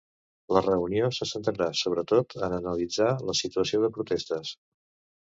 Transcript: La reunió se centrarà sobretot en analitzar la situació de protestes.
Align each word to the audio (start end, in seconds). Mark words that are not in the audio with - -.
La 0.55 0.63
reunió 0.67 1.09
se 1.17 1.27
centrarà 1.33 1.69
sobretot 1.83 2.37
en 2.49 2.59
analitzar 2.59 3.13
la 3.31 3.39
situació 3.45 3.87
de 3.89 3.95
protestes. 4.01 4.61